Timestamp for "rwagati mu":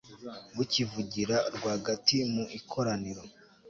1.55-2.43